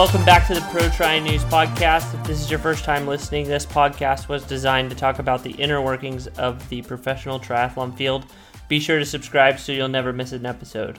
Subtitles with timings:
[0.00, 2.14] Hello, welcome back to the Pro Tri News Podcast.
[2.14, 5.50] If this is your first time listening, this podcast was designed to talk about the
[5.50, 8.24] inner workings of the professional triathlon field.
[8.66, 10.98] Be sure to subscribe so you'll never miss an episode.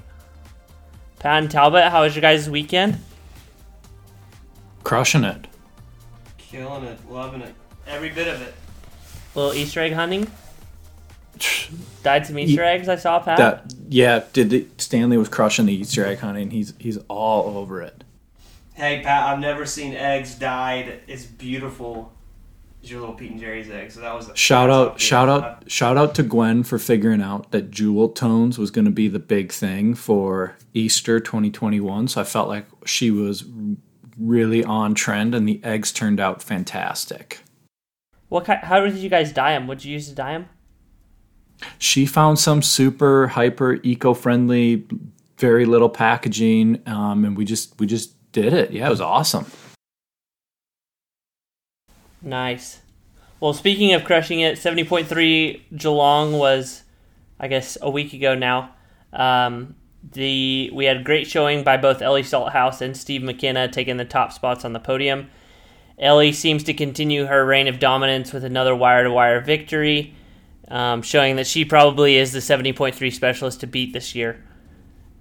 [1.18, 3.00] Pat and Talbot, how was your guys' weekend?
[4.84, 5.48] Crushing it.
[6.38, 7.56] Killing it, loving it,
[7.88, 8.54] every bit of it.
[9.34, 10.30] little Easter egg hunting?
[12.04, 13.38] Dyed some Easter eggs, I saw, Pat.
[13.40, 16.52] That yeah, did the, Stanley was crushing the Easter egg hunting.
[16.52, 18.04] He's he's all over it.
[18.82, 22.12] Hey Pat, I've never seen eggs dyed as beautiful
[22.82, 23.94] as your little Pete and Jerry's eggs.
[23.94, 25.50] So that was Shout that's out shout beautiful.
[25.52, 29.08] out shout out to Gwen for figuring out that jewel tones was going to be
[29.08, 32.08] the big thing for Easter 2021.
[32.08, 33.46] So I felt like she was
[34.18, 37.42] really on trend and the eggs turned out fantastic.
[38.30, 39.68] What kind, how did you guys dye them?
[39.68, 40.50] Would you use to dye them?
[41.78, 44.88] She found some super hyper eco-friendly
[45.38, 48.72] very little packaging um, and we just we just did it.
[48.72, 49.46] Yeah, it was awesome.
[52.22, 52.82] Nice.
[53.40, 56.84] Well, speaking of crushing it, 70.3 Geelong was,
[57.40, 58.76] I guess, a week ago now.
[59.12, 63.98] Um, the We had a great showing by both Ellie Salthouse and Steve McKenna taking
[63.98, 65.30] the top spots on the podium.
[66.00, 70.16] Ellie seems to continue her reign of dominance with another wire to wire victory,
[70.68, 74.44] um, showing that she probably is the 70.3 specialist to beat this year.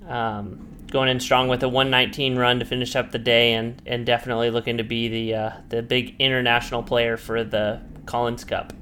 [0.08, 4.04] Um, going in strong with a 119 run to finish up the day, and, and
[4.04, 8.72] definitely looking to be the uh, the big international player for the Collins Cup.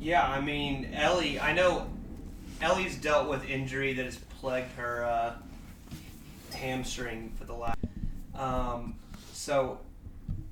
[0.00, 1.38] Yeah, I mean Ellie.
[1.38, 1.90] I know
[2.60, 5.34] Ellie's dealt with injury that has plagued her uh,
[6.54, 7.78] hamstring for the last.
[8.34, 8.96] Um,
[9.32, 9.80] so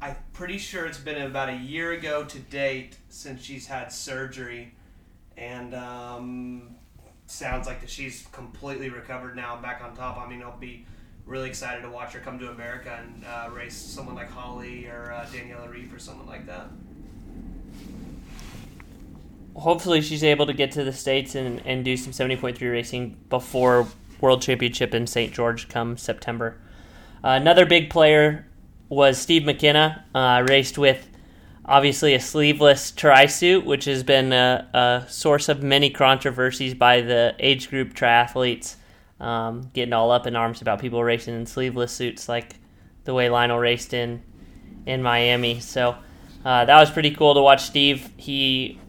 [0.00, 4.74] I'm pretty sure it's been about a year ago to date since she's had surgery,
[5.36, 6.76] and um,
[7.32, 10.18] sounds like that she's completely recovered now and back on top.
[10.18, 10.84] I mean, I'll be
[11.26, 15.12] really excited to watch her come to America and uh, race someone like Holly or
[15.12, 16.68] uh, Daniela Ryf or someone like that.
[19.54, 23.86] Hopefully, she's able to get to the states and, and do some 70.3 racing before
[24.20, 25.32] World Championship in St.
[25.32, 26.58] George come September.
[27.22, 28.46] Uh, another big player
[28.88, 30.04] was Steve McKenna.
[30.14, 31.08] Uh, raced with
[31.64, 37.00] obviously a sleeveless tri suit, which has been a, a, source of many controversies by
[37.00, 38.76] the age group triathletes,
[39.20, 42.54] um, getting all up in arms about people racing in sleeveless suits, like
[43.04, 44.22] the way Lionel raced in
[44.86, 45.60] in Miami.
[45.60, 45.96] So
[46.44, 47.62] uh, that was pretty cool to watch.
[47.62, 48.80] Steve he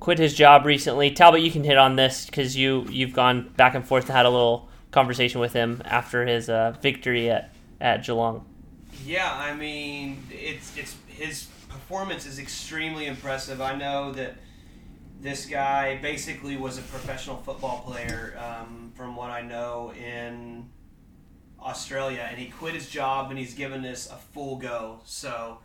[0.00, 1.10] quit his job recently.
[1.10, 4.26] Talbot, you can hit on this because you you've gone back and forth and had
[4.26, 8.46] a little conversation with him after his uh, victory at at Geelong.
[9.04, 13.60] Yeah, I mean, it's it's his performance is extremely impressive.
[13.60, 14.36] I know that
[15.20, 20.68] this guy basically was a professional football player, um, from what I know in
[21.60, 25.00] Australia, and he quit his job and he's given this a full go.
[25.04, 25.58] So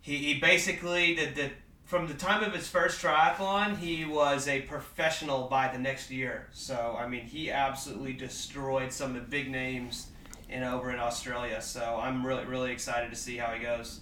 [0.00, 1.50] he, he basically did the
[1.84, 6.48] from the time of his first triathlon, he was a professional by the next year.
[6.52, 10.08] So I mean, he absolutely destroyed some of the big names
[10.50, 11.62] in over in Australia.
[11.62, 14.00] So I'm really really excited to see how he goes.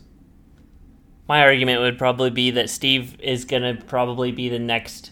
[1.28, 5.10] My argument would probably be that Steve is going to probably be the next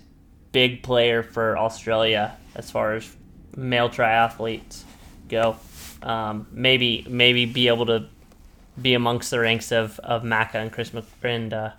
[0.52, 3.10] big player for Australia as far as
[3.56, 4.82] male triathletes
[5.28, 5.56] go.
[6.02, 8.06] Um, maybe maybe be able to
[8.80, 11.70] be amongst the ranks of of Macca and Chris Mc- uh,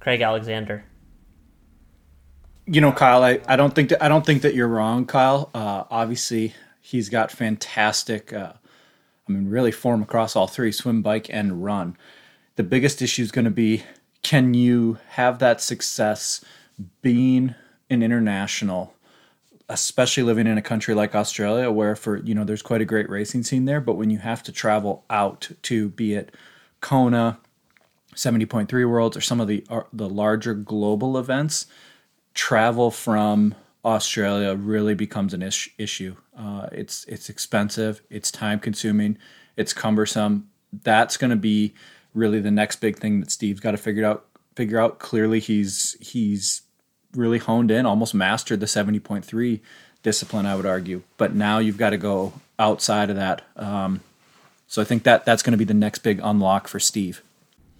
[0.00, 0.84] Craig Alexander.
[2.66, 5.50] You know, Kyle, I, I don't think that I don't think that you're wrong, Kyle.
[5.54, 8.32] Uh, obviously, he's got fantastic.
[8.32, 8.54] Uh,
[9.28, 11.96] I mean, really form across all three: swim, bike, and run.
[12.56, 13.84] The biggest issue is going to be:
[14.22, 16.44] can you have that success
[17.00, 17.54] being
[17.88, 18.94] an international,
[19.68, 23.08] especially living in a country like Australia, where for you know there's quite a great
[23.08, 26.34] racing scene there, but when you have to travel out to be it
[26.80, 27.38] Kona,
[28.14, 31.66] 70.3 Worlds, or some of the uh, the larger global events
[32.34, 33.54] travel from
[33.84, 36.16] Australia really becomes an is- issue.
[36.36, 39.18] Uh, it's it's expensive, it's time consuming,
[39.56, 40.48] it's cumbersome.
[40.72, 41.74] That's going to be
[42.16, 44.24] really the next big thing that Steve's got to figure out.
[44.56, 46.62] Figure out clearly he's he's
[47.14, 49.60] really honed in, almost mastered the seventy point three
[50.02, 50.46] discipline.
[50.46, 53.42] I would argue, but now you've got to go outside of that.
[53.54, 54.00] Um,
[54.66, 57.22] so I think that that's going to be the next big unlock for Steve.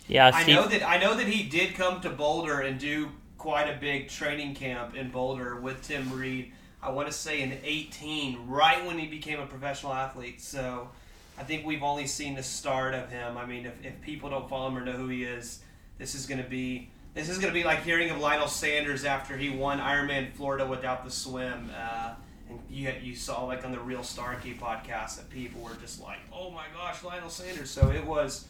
[0.06, 3.08] Yeah, I know that I know that he did come to Boulder and do
[3.38, 6.52] quite a big training camp in Boulder with Tim Reed.
[6.82, 10.40] I want to say in 18, right when he became a professional athlete.
[10.40, 10.90] So
[11.38, 13.36] I think we've only seen the start of him.
[13.36, 15.60] I mean, if, if people don't follow him or know who he is,
[15.98, 19.06] this is going to be this is going to be like hearing of Lionel Sanders
[19.06, 21.70] after he won Ironman Florida without the swim.
[21.74, 22.14] Uh,
[22.48, 26.18] and you you saw like on the Real Starky podcast that people were just like,
[26.32, 28.46] "Oh my gosh, Lionel Sanders!" So it was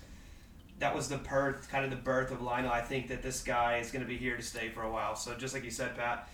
[0.78, 2.70] that was the birth, kind of the birth of Lionel.
[2.70, 5.16] I think that this guy is going to be here to stay for a while.
[5.16, 6.28] So just like you said, Pat,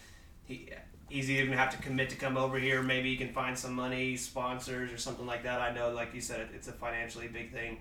[0.44, 0.70] he
[1.12, 2.82] he's either to have to commit to come over here.
[2.82, 5.60] Maybe he can find some money, sponsors, or something like that.
[5.60, 7.78] I know, like you said, it's a financially big thing.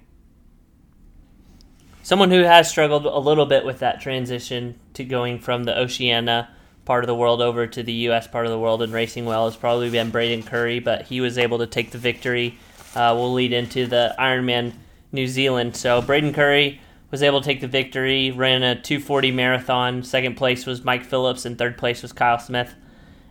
[2.03, 6.49] Someone who has struggled a little bit with that transition to going from the Oceania
[6.83, 8.27] part of the world over to the U.S.
[8.27, 11.37] part of the world and racing well has probably been Braden Currie, but he was
[11.37, 12.57] able to take the victory.
[12.93, 14.73] Uh, will lead into the Ironman
[15.13, 15.77] New Zealand.
[15.77, 20.03] So Braden Currie was able to take the victory, ran a 240 marathon.
[20.03, 22.73] Second place was Mike Phillips, and third place was Kyle Smith.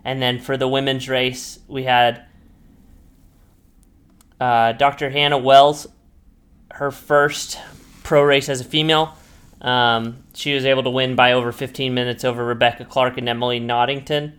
[0.05, 2.25] And then for the women's race, we had
[4.41, 5.11] uh, Dr.
[5.11, 5.87] Hannah Wells,
[6.71, 7.59] her first
[8.03, 9.17] pro race as a female.
[9.61, 13.61] Um, she was able to win by over 15 minutes over Rebecca Clark and Emily
[13.61, 14.33] Noddington.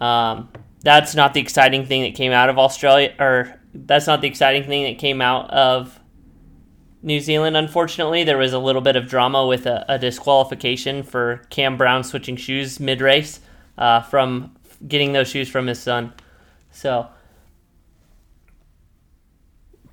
[0.00, 0.48] Um,
[0.82, 4.64] that's not the exciting thing that came out of Australia, or that's not the exciting
[4.64, 5.98] thing that came out of
[7.02, 7.56] New Zealand.
[7.56, 12.04] Unfortunately, there was a little bit of drama with a, a disqualification for Cam Brown
[12.04, 13.40] switching shoes mid race
[13.78, 14.54] uh, from
[14.86, 16.12] getting those shoes from his son.
[16.70, 17.08] So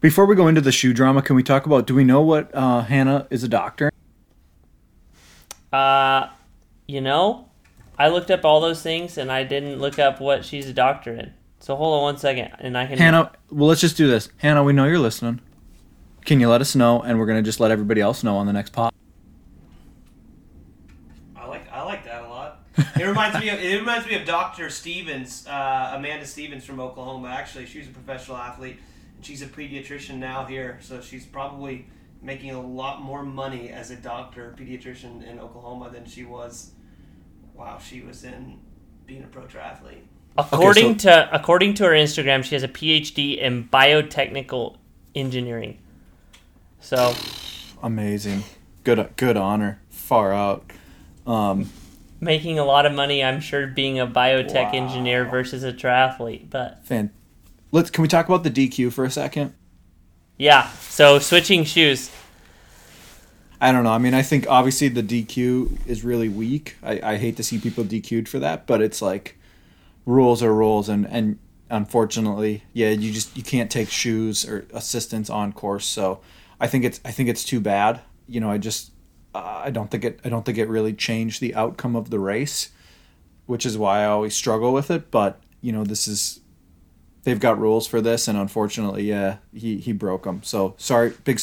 [0.02, 1.86] Before we go into the shoe drama, can we talk about?
[1.86, 3.92] Do we know what uh, Hannah is a doctor?
[5.74, 6.28] Uh,
[6.88, 7.50] you know,
[7.98, 11.14] I looked up all those things and I didn't look up what she's a doctor
[11.14, 11.34] in.
[11.60, 12.98] So hold on one second, and I can.
[12.98, 14.30] Hannah, well, let's just do this.
[14.38, 15.42] Hannah, we know you're listening.
[16.24, 18.54] Can you let us know, and we're gonna just let everybody else know on the
[18.54, 18.94] next pod.
[21.36, 22.64] I like I like that a lot.
[23.00, 27.30] It reminds me of it reminds me of Doctor Stevens, uh, Amanda Stevens from Oklahoma.
[27.30, 28.78] Actually, she's a professional athlete.
[29.16, 31.86] and She's a pediatrician now here, so she's probably
[32.22, 36.72] making a lot more money as a doctor, pediatrician in Oklahoma than she was
[37.54, 38.60] while she was in
[39.06, 40.04] being a pro triathlete.
[40.38, 44.78] According so- to according to her Instagram, she has a PhD in biotechnical
[45.16, 45.80] engineering.
[46.82, 47.14] So
[47.82, 48.44] Amazing,
[48.84, 50.70] good, good honor, far out.
[51.26, 51.70] Um,
[52.20, 54.72] making a lot of money, I'm sure, being a biotech Wow.
[54.74, 56.50] engineer versus a triathlete.
[56.50, 57.12] But fan.
[57.72, 57.90] Let's.
[57.90, 59.54] Can we talk about the DQ for a second?
[60.38, 62.10] yeah, so switching shoes.
[63.62, 63.92] I don't know.
[63.92, 66.78] I mean, I think obviously the DQ is really weak.
[66.82, 69.38] I, I hate to see people DQ'd for that, but it's like
[70.06, 71.38] rules are rules, and and
[71.70, 75.86] unfortunately, yeah, you just you can't take shoes or assistance on course.
[75.86, 76.22] So
[76.60, 78.00] I think it's I think it's too bad.
[78.28, 78.92] You know, I just
[79.34, 82.20] uh, I don't think it I don't think it really changed the outcome of the
[82.20, 82.70] race,
[83.46, 85.12] which is why I always struggle with it.
[85.12, 86.40] But you know, this is
[87.24, 90.42] they've got rules for this, and unfortunately, yeah, he he broke them.
[90.44, 91.40] So sorry, big.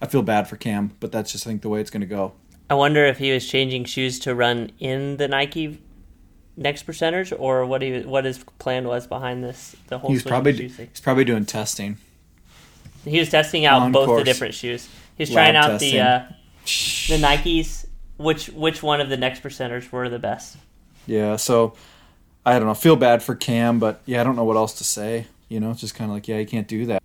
[0.00, 2.06] I feel bad for Cam, but that's just I think the way it's going to
[2.06, 2.32] go.
[2.70, 5.80] I wonder if he was changing shoes to run in the Nike
[6.56, 9.74] next percenters, or what he what his plan was behind this.
[9.86, 11.98] The whole He's probably he's probably doing testing.
[13.04, 14.20] He was testing out On both course.
[14.20, 14.88] the different shoes.
[15.16, 15.94] He's trying out testing.
[15.94, 16.22] the uh,
[17.08, 17.86] the Nikes.
[18.16, 20.56] Which which one of the next percenters were the best?
[21.06, 21.74] Yeah, so
[22.44, 22.74] I don't know.
[22.74, 25.26] Feel bad for Cam, but yeah, I don't know what else to say.
[25.48, 27.02] You know, it's just kind of like, yeah, you can't do that.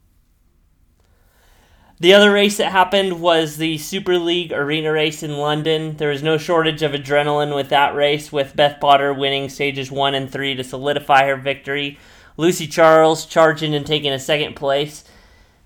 [2.00, 5.96] The other race that happened was the Super League Arena race in London.
[5.96, 10.14] There was no shortage of adrenaline with that race, with Beth Potter winning stages one
[10.14, 11.98] and three to solidify her victory.
[12.36, 15.06] Lucy Charles charging and taking a second place.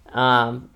[0.09, 0.69] Um,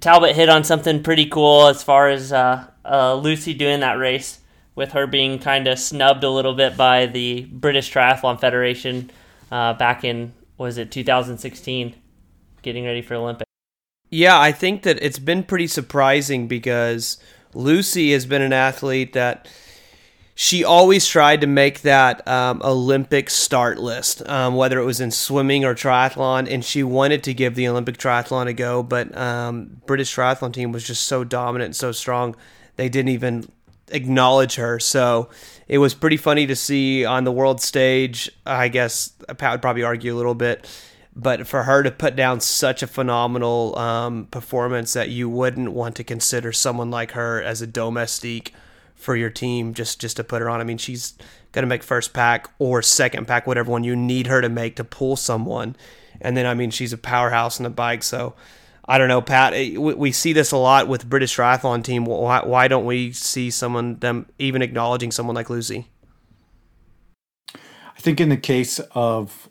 [0.00, 4.40] Talbot hit on something pretty cool as far as uh, uh, Lucy doing that race,
[4.74, 9.10] with her being kind of snubbed a little bit by the British Triathlon Federation
[9.50, 11.94] uh, back in was it 2016,
[12.62, 13.46] getting ready for Olympics.
[14.10, 17.18] Yeah, I think that it's been pretty surprising because
[17.54, 19.48] Lucy has been an athlete that
[20.38, 25.10] she always tried to make that um, Olympic start list, um, whether it was in
[25.10, 29.80] swimming or triathlon, and she wanted to give the Olympic triathlon a go, but um,
[29.86, 32.36] British triathlon team was just so dominant and so strong,
[32.76, 33.48] they didn't even
[33.88, 34.78] acknowledge her.
[34.78, 35.30] So
[35.68, 38.30] it was pretty funny to see on the world stage.
[38.44, 40.68] I guess Pat would probably argue a little bit,
[41.14, 45.96] but for her to put down such a phenomenal um, performance that you wouldn't want
[45.96, 48.52] to consider someone like her as a domestique
[48.96, 50.60] for your team just just to put her on.
[50.60, 51.14] I mean, she's
[51.52, 54.76] going to make first pack or second pack, whatever one you need her to make
[54.76, 55.76] to pull someone.
[56.20, 58.02] And then, I mean, she's a powerhouse on the bike.
[58.02, 58.34] So
[58.88, 59.52] I don't know, Pat.
[59.54, 62.04] eh, We, we see this a lot with British triathlon team.
[62.04, 65.88] Why, why don't we see someone them even acknowledging someone like Lucy?
[67.54, 69.48] I think in the case of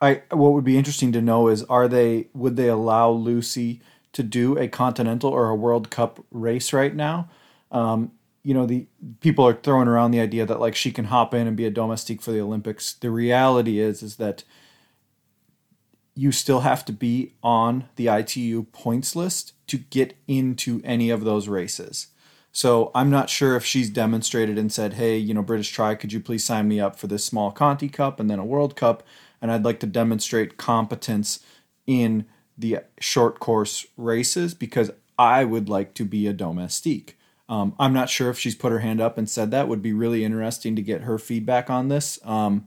[0.00, 3.80] I what would be interesting to know is are they would they allow Lucy
[4.12, 7.28] to do a continental or a World Cup race right now?
[7.70, 8.12] Um,
[8.46, 8.86] you know, the
[9.18, 11.70] people are throwing around the idea that like she can hop in and be a
[11.70, 12.92] domestique for the Olympics.
[12.92, 14.44] The reality is is that
[16.14, 21.24] you still have to be on the ITU points list to get into any of
[21.24, 22.06] those races.
[22.52, 26.12] So I'm not sure if she's demonstrated and said, hey, you know, British Tri, could
[26.12, 29.02] you please sign me up for this small Conti Cup and then a World Cup?
[29.42, 31.40] And I'd like to demonstrate competence
[31.84, 32.26] in
[32.56, 37.15] the short course races because I would like to be a domestique.
[37.48, 39.68] Um, I'm not sure if she's put her hand up and said that.
[39.68, 42.18] Would be really interesting to get her feedback on this.
[42.24, 42.66] Um,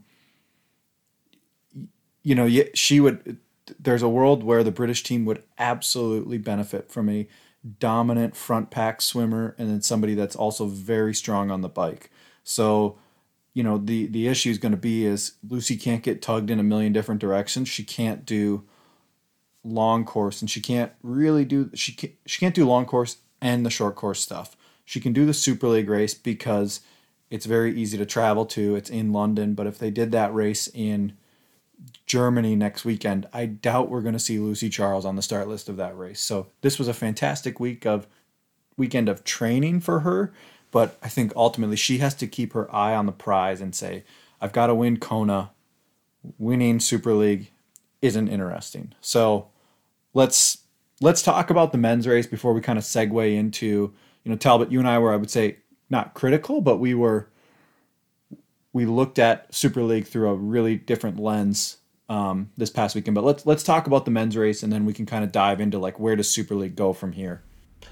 [2.23, 3.37] you know, she would.
[3.79, 7.27] There's a world where the British team would absolutely benefit from a
[7.79, 12.09] dominant front pack swimmer and then somebody that's also very strong on the bike.
[12.43, 12.97] So,
[13.53, 16.59] you know, the the issue is going to be is Lucy can't get tugged in
[16.59, 17.67] a million different directions.
[17.67, 18.63] She can't do
[19.63, 23.65] long course and she can't really do she can't, she can't do long course and
[23.65, 24.55] the short course stuff.
[24.89, 26.79] She can do the Super League race because
[27.29, 28.75] it's very easy to travel to.
[28.75, 31.13] It's in London, but if they did that race in
[32.07, 35.69] Germany next weekend, I doubt we're going to see Lucy Charles on the start list
[35.69, 36.19] of that race.
[36.19, 38.07] So this was a fantastic week of
[38.77, 40.33] weekend of training for her,
[40.71, 44.05] but I think ultimately she has to keep her eye on the prize and say,
[44.41, 45.51] I've got to win Kona.
[46.39, 47.51] Winning Super League
[48.01, 48.95] isn't interesting.
[49.01, 49.49] So
[50.15, 50.63] let's
[50.99, 53.93] let's talk about the men's race before we kind of segue into
[54.29, 54.71] you know Talbot.
[54.71, 55.57] You and I were I would say
[55.89, 57.29] not critical, but we were
[58.73, 61.77] we looked at Super League through a really different lens
[62.09, 63.15] um, this past weekend.
[63.15, 65.59] But let's let's talk about the men's race, and then we can kind of dive
[65.59, 67.41] into like where does Super League go from here.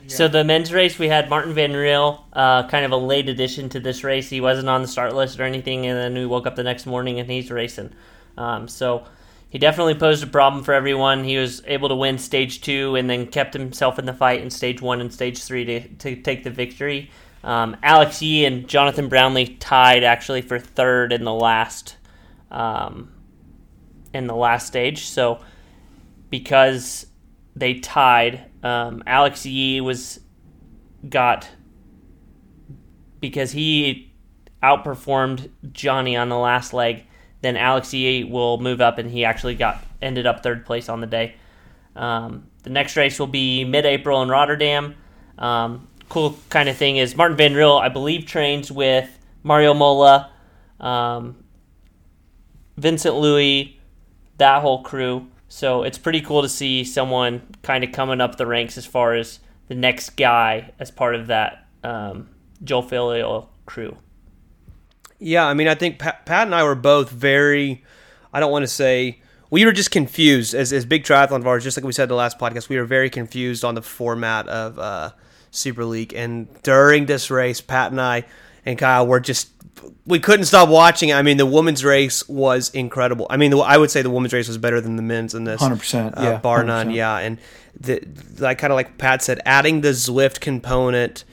[0.05, 3.67] So the men's race, we had Marten Van Riel, uh, kind of a late addition
[3.69, 4.29] to this race.
[4.29, 6.85] He wasn't on the start list or anything, and then we woke up the next
[6.85, 7.93] morning and he's racing.
[8.37, 9.05] Um, so
[9.49, 11.23] he definitely posed a problem for everyone.
[11.23, 14.49] He was able to win stage two and then kept himself in the fight in
[14.49, 17.09] stage one and stage three to, to take the victory.
[17.43, 21.95] Um, Alex Yee and Jonathan Brownlee tied actually for third in the last
[22.51, 23.11] um,
[24.13, 25.05] in the last stage.
[25.05, 25.39] So
[26.29, 27.05] because
[27.55, 30.19] they tied, um, Alex Yee was
[31.07, 31.47] got
[33.21, 34.13] because he
[34.61, 37.06] outperformed Johnny on the last leg
[37.41, 41.01] then Alex Yee will move up, and he actually got ended up third place on
[41.01, 41.35] the day.
[41.95, 44.95] Um, the next race will be mid-April in Rotterdam.
[45.37, 49.09] Um, cool kind of thing is Marten Van Riel, I believe, trains with
[49.43, 50.31] Mario Mola,
[50.79, 51.43] um,
[52.77, 53.69] Vincent Luis,
[54.37, 55.27] that whole crew.
[55.49, 59.13] So it's pretty cool to see someone kind of coming up the ranks as far
[59.13, 62.29] as the next guy as part of that um,
[62.63, 63.97] Joel Filliol crew.
[65.19, 67.83] Yeah, I mean, I think Pat, Pat and I were both very.
[68.33, 71.63] I don't want to say we were just confused as as big triathlon bars.
[71.63, 74.47] Just like we said in the last podcast, we were very confused on the format
[74.47, 75.11] of uh,
[75.51, 76.13] Super League.
[76.13, 78.25] And during this race, Pat and I
[78.65, 79.49] and Kyle were just
[80.05, 81.13] we couldn't stop watching.
[81.13, 83.27] I mean, the women's race was incredible.
[83.29, 85.43] I mean, the, I would say the women's race was better than the men's in
[85.43, 85.61] this.
[85.61, 87.17] Hundred percent, uh, yeah, bar none, yeah.
[87.17, 87.39] And
[87.79, 88.01] the
[88.39, 91.23] like, kind of like Pat said, adding the Zwift component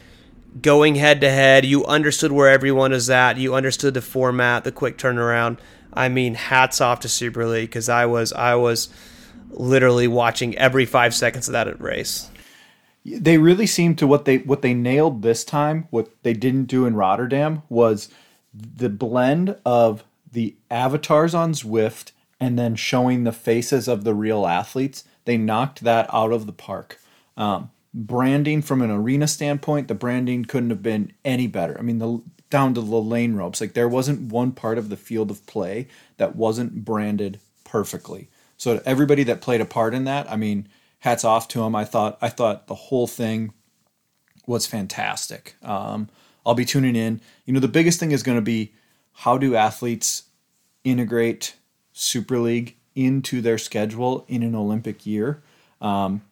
[0.61, 1.65] going head to head.
[1.65, 3.37] You understood where everyone is at.
[3.37, 5.59] You understood the format, the quick turnaround.
[5.93, 8.89] I mean, hats off to Super League because I was I was
[9.51, 12.31] literally watching every five seconds of that race.
[13.05, 15.87] They really seemed to what they what they nailed this time.
[15.91, 18.09] What they didn't do in Rotterdam was
[18.53, 24.47] the blend of the avatars on Zwift and then showing the faces of the real
[24.47, 25.05] athletes.
[25.25, 26.99] They knocked that out of the park.
[27.37, 31.77] Um, branding from an arena standpoint, the branding couldn't have been any better.
[31.79, 32.21] I mean, the
[32.51, 35.89] down to the lane ropes, like there wasn't one part of the field of play
[36.19, 38.29] that wasn't branded perfectly.
[38.57, 40.69] So everybody that played a part in that, I mean,
[41.01, 41.75] hats off to them.
[41.75, 43.53] I thought I thought the whole thing
[44.47, 45.55] was fantastic.
[45.63, 46.09] Um,
[46.45, 47.21] I'll be tuning in.
[47.47, 48.73] You know, the biggest thing is going to be
[49.13, 50.25] how do athletes
[50.83, 51.57] integrate
[51.93, 55.43] Super League into their schedule in an Olympic year.
[55.81, 56.23] Um,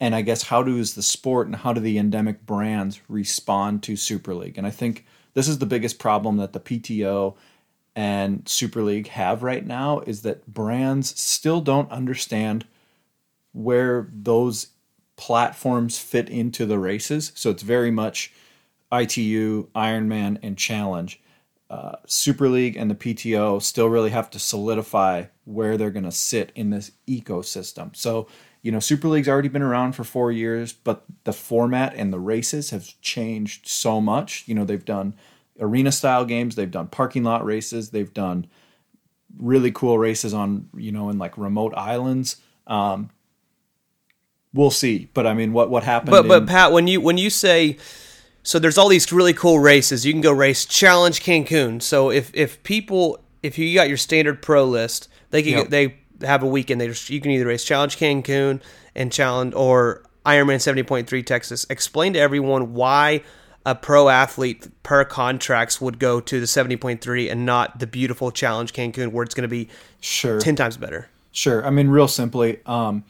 [0.00, 3.96] and I guess how does the sport and how do the endemic brands respond to
[3.96, 4.56] Super League?
[4.56, 7.36] And I think this is the biggest problem that the PTO
[7.96, 12.64] and Super League have right now is that brands still don't understand
[13.52, 14.68] where those
[15.16, 17.32] platforms fit into the races.
[17.34, 18.32] So it's very much
[18.92, 21.20] ITU, Ironman, and Challenge.
[21.68, 26.12] Uh, Super League and the PTO still really have to solidify where they're going to
[26.12, 27.94] sit in this ecosystem.
[27.94, 28.28] So
[28.62, 32.18] you know, Super League's already been around for four years, but the format and the
[32.18, 34.44] races have changed so much.
[34.46, 35.14] You know, they've done
[35.60, 38.46] arena style games, they've done parking lot races, they've done
[39.38, 42.36] really cool races on, you know, in like remote islands.
[42.66, 43.10] Um,
[44.52, 45.08] we'll see.
[45.14, 46.10] But I mean, what what happened?
[46.10, 47.76] But but Pat, when you when you say
[48.42, 50.04] so, there's all these really cool races.
[50.04, 51.80] You can go race Challenge Cancun.
[51.82, 55.68] So if if people if you got your standard pro list, they can yep.
[55.68, 56.80] they have a weekend.
[56.80, 58.60] They just, you can either race Challenge Cancun
[58.94, 61.66] and Challenge or Ironman seventy point three Texas.
[61.70, 63.22] Explain to everyone why
[63.66, 67.86] a pro athlete per contracts would go to the seventy point three and not the
[67.86, 69.68] beautiful Challenge Cancun, where it's going to be
[70.00, 70.38] Sure.
[70.40, 71.08] ten times better.
[71.32, 71.64] Sure.
[71.64, 73.04] I mean, real simply, um,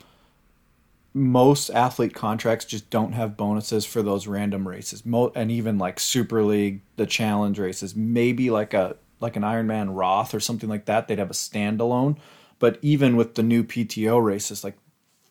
[1.14, 5.04] most athlete contracts just don't have bonuses for those random races.
[5.06, 9.96] Mo- and even like Super League, the challenge races, maybe like a like an Ironman
[9.96, 12.16] Roth or something like that, they'd have a standalone.
[12.58, 14.76] But even with the new PTO races, like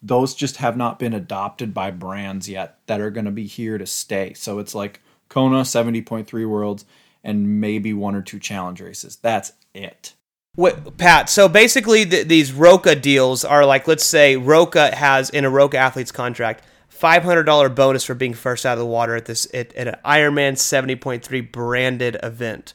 [0.01, 3.77] those just have not been adopted by brands yet that are going to be here
[3.77, 4.33] to stay.
[4.33, 6.85] So it's like Kona 70.3 Worlds
[7.23, 9.17] and maybe one or two challenge races.
[9.17, 10.13] That's it.
[10.55, 15.45] Wait, Pat, so basically th- these Roka deals are like, let's say Roka has in
[15.45, 19.15] a Roka athlete's contract five hundred dollar bonus for being first out of the water
[19.15, 22.73] at this at, at an Ironman seventy point three branded event.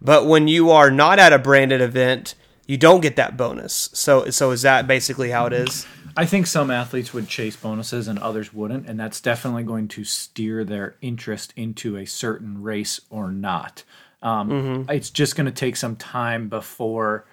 [0.00, 3.90] But when you are not at a branded event, you don't get that bonus.
[3.92, 5.86] So so is that basically how it is?
[6.16, 10.04] I think some athletes would chase bonuses and others wouldn't, and that's definitely going to
[10.04, 13.82] steer their interest into a certain race or not.
[14.22, 17.26] Um, It's just going to take some time before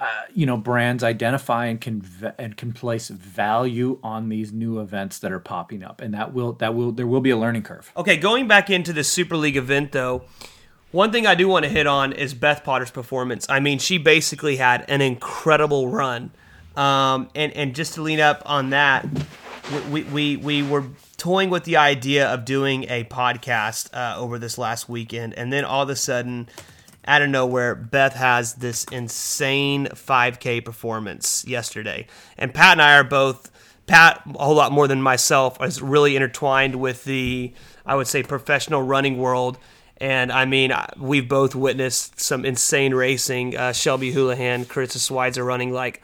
[0.00, 2.02] uh, you know brands identify and can
[2.38, 6.54] and can place value on these new events that are popping up, and that will
[6.54, 7.92] that will there will be a learning curve.
[7.96, 10.22] Okay, going back into the Super League event though,
[10.92, 13.46] one thing I do want to hit on is Beth Potter's performance.
[13.48, 16.30] I mean, she basically had an incredible run.
[16.76, 19.06] Um, and, and just to lean up on that,
[19.90, 20.84] we, we, we were
[21.16, 25.34] toying with the idea of doing a podcast uh, over this last weekend.
[25.34, 26.48] And then all of a sudden,
[27.06, 32.06] out of nowhere, Beth has this insane 5K performance yesterday.
[32.36, 33.50] And Pat and I are both
[33.86, 37.52] Pat, a whole lot more than myself, is really intertwined with the,
[37.84, 39.58] I would say, professional running world.
[40.00, 43.56] And I mean, we've both witnessed some insane racing.
[43.56, 46.02] Uh, Shelby Houlihan, Karissa Schweizer are running like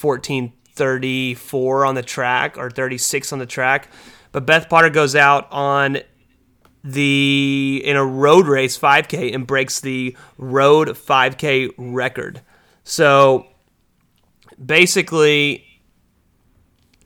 [0.00, 3.88] 1434 on the track or 36 on the track.
[4.32, 5.98] But Beth Potter goes out on
[6.82, 12.40] the in a road race 5K and breaks the road 5K record.
[12.84, 13.46] So
[14.64, 15.64] basically,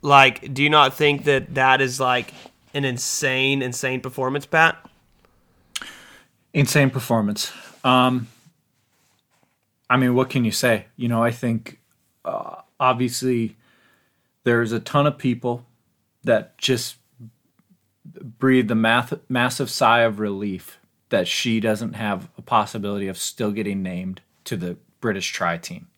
[0.03, 2.35] like, do you not think that that is like
[2.75, 4.77] an insane, insane performance, Pat?
[6.53, 7.53] Insane performance.
[7.85, 8.29] Um,
[9.89, 10.87] I mean, what can you say?
[10.97, 11.81] You know, I think
[12.25, 13.57] uh, obviously
[14.45, 15.67] there's a ton of people
[16.25, 16.97] that just
[18.05, 20.79] breathe the math, massive sigh of relief
[21.11, 25.89] that she doesn't have a possibility of still getting named to the British tri team.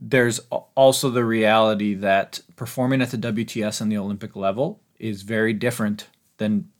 [0.00, 0.40] There's
[0.74, 6.08] also the reality that performing at the WTS and the Olympic level is very different
[6.38, 6.70] than,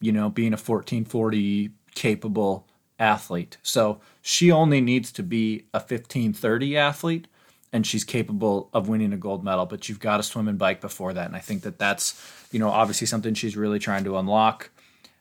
[0.00, 2.66] you know, being a 1440 capable
[2.98, 3.56] athlete.
[3.62, 7.26] So she only needs to be a 1530 athlete
[7.72, 10.80] and she's capable of winning a gold medal, but you've got to swim and bike
[10.80, 11.26] before that.
[11.26, 14.70] And I think that that's, you know, obviously something she's really trying to unlock.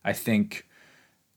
[0.03, 0.65] I think,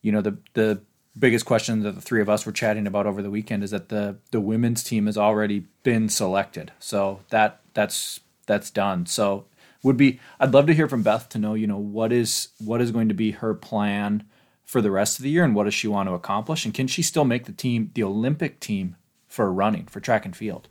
[0.01, 0.81] you know, the the
[1.19, 3.91] biggest question that the three of us were chatting about over the weekend is that
[3.91, 6.73] the the women's team has already been selected.
[6.79, 9.07] So that that's that's done.
[9.07, 9.45] So
[9.83, 12.81] would be I'd love to hear from Beth to know, you know, what is what
[12.81, 14.25] is going to be her plan
[14.65, 16.87] for the rest of the year and what does she want to accomplish and can
[16.87, 18.97] she still make the team the Olympic team
[19.29, 20.69] for running, for track and field?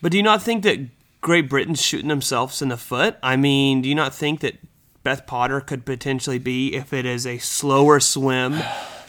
[0.00, 0.80] But do you not think that
[1.20, 3.16] Great Britain's shooting themselves in the foot?
[3.22, 4.58] I mean, do you not think that
[5.02, 8.60] Beth Potter could potentially be, if it is a slower swim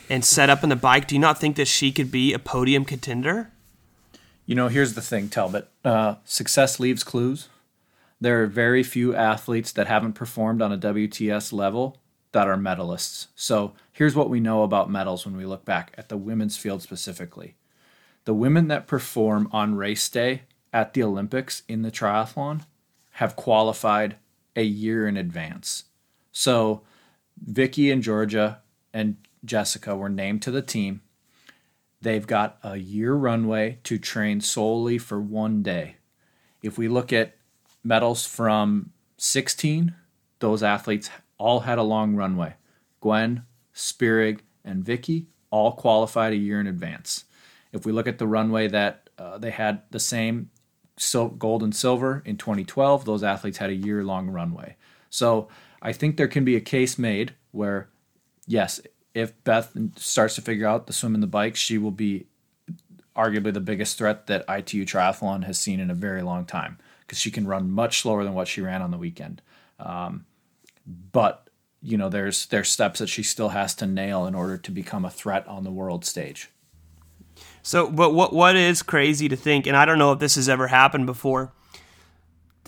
[0.10, 2.40] and set up in the bike, do you not think that she could be a
[2.40, 3.52] podium contender?
[4.46, 5.68] You know, here's the thing, Talbot.
[5.84, 7.50] Uh, success leaves clues.
[8.22, 11.98] There are very few athletes that haven't performed on a WTS level
[12.32, 13.28] that are medalists.
[13.36, 16.82] So here's what we know about medals when we look back at the women's field
[16.82, 17.56] specifically.
[18.26, 22.66] The women that perform on race day at the Olympics in the triathlon
[23.12, 24.18] have qualified
[24.56, 25.86] a year in advance.
[26.32, 26.82] So
[27.38, 28.62] Vicky and Georgia
[28.94, 31.02] and Jessica were named to the team.
[32.02, 35.98] They've got a year runway to train solely for one day.
[36.62, 37.36] If we look at
[37.86, 39.94] medals from 16,
[40.40, 42.56] those athletes all had a long runway.
[43.00, 47.26] Gwen, Spirig, and Vicky all qualified a year in advance.
[47.72, 50.50] If we look at the runway that uh, they had the same
[51.38, 54.76] gold and silver in 2012, those athletes had a year long runway.
[55.10, 55.48] So
[55.82, 57.90] I think there can be a case made where,
[58.48, 58.82] yes,
[59.14, 62.26] if Beth starts to figure out the swim and the bike, she will be
[63.16, 67.20] arguably the biggest threat that ITU triathlon has seen in a very long time because
[67.20, 69.42] she can run much slower than what she ran on the weekend.
[69.80, 70.26] Um,
[71.12, 71.50] but
[71.82, 75.06] you know, there's there's steps that she still has to nail in order to become
[75.06, 76.50] a threat on the world stage.
[77.62, 80.50] So, but what what is crazy to think, and I don't know if this has
[80.50, 81.52] ever happened before.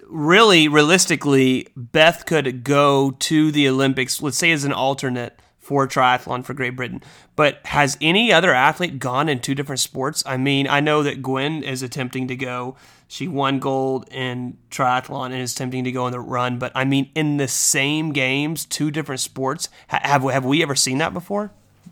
[0.07, 6.45] Really, realistically, Beth could go to the Olympics, let's say as an alternate for triathlon
[6.45, 7.03] for Great Britain.
[7.35, 10.23] But has any other athlete gone in two different sports?
[10.25, 12.77] I mean, I know that Gwen is attempting to go.
[13.09, 16.57] She won gold in triathlon and is attempting to go in the run.
[16.57, 19.67] But I mean, in the same games, two different sports.
[19.87, 21.51] Have have we ever seen that before?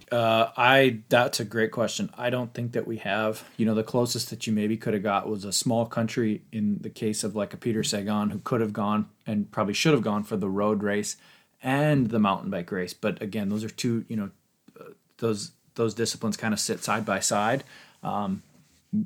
[0.10, 2.10] Uh, I that's a great question.
[2.18, 3.44] I don't think that we have.
[3.58, 6.78] You know, the closest that you maybe could have got was a small country in
[6.80, 10.02] the case of like a Peter Sagan who could have gone and probably should have
[10.02, 11.18] gone for the road race
[11.64, 12.94] and the mountain bike race.
[12.94, 14.06] But again, those are two.
[14.08, 14.30] You know,
[15.18, 17.64] those those disciplines kind of sit side by side.
[18.04, 18.44] Um,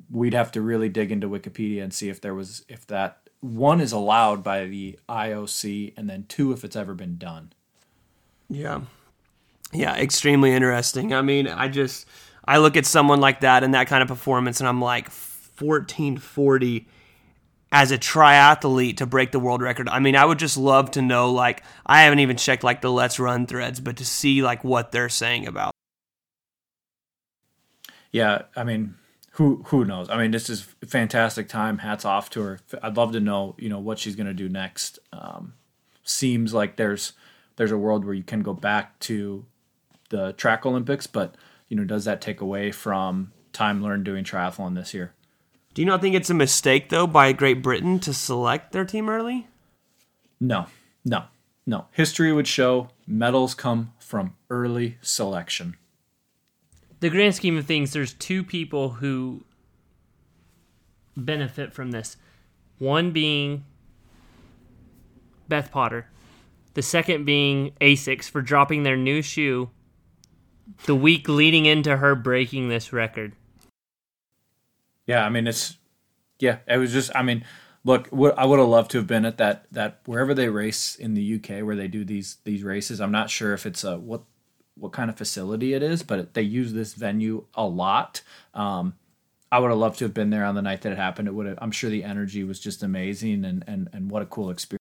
[0.09, 3.79] we'd have to really dig into Wikipedia and see if there was if that one
[3.79, 7.53] is allowed by the IOC, and then two if it's ever been done.
[8.49, 8.81] Yeah.
[9.71, 11.13] Yeah, extremely interesting.
[11.13, 12.07] I mean, I just
[12.43, 16.87] I look at someone like that and that kind of performance and I'm like 1440
[17.71, 19.87] as a triathlete to break the world record.
[19.89, 22.91] I mean, I would just love to know like I haven't even checked like the
[22.91, 25.71] Let's Run threads, but to see like what they're saying about.
[28.11, 28.95] Yeah, I mean,
[29.33, 30.09] who who knows?
[30.09, 31.77] I mean, this is fantastic time.
[31.79, 32.59] Hats off to her.
[32.81, 34.99] I'd love to know, you know, what she's going to do next.
[35.13, 35.53] Um,
[36.03, 37.13] seems like there's
[37.55, 39.45] there's a world where you can go back to
[40.09, 41.35] the track Olympics, but
[41.67, 45.13] you know, does that take away from time learned doing triathlon this year?
[45.79, 49.09] Do you not think it's a mistake though by Great Britain to select their team
[49.09, 49.47] early?
[50.37, 50.65] No,
[51.05, 51.23] no,
[51.65, 51.85] no.
[51.91, 55.77] History would show medals come from early selection.
[56.99, 59.45] The grand scheme of things, there's two people who
[61.15, 62.17] benefit from this.
[62.77, 63.63] One being
[65.47, 66.07] Beth Potter,
[66.73, 69.69] the second being Asics for dropping their new shoe
[70.87, 73.31] the week leading into her breaking this record.
[75.09, 75.75] Yeah, I mean it's
[76.37, 77.43] yeah, it was just I mean,
[77.83, 81.15] look, I would have loved to have been at that that wherever they race in
[81.15, 83.01] the UK where they do these these races.
[83.01, 84.21] I'm not sure if it's a what
[84.75, 88.21] what kind of facility it is, but they use this venue a lot.
[88.53, 88.93] Um,
[89.51, 91.27] I would have loved to have been there on the night that it happened.
[91.27, 94.27] It would have, I'm sure the energy was just amazing and and and what a
[94.27, 94.77] cool experience.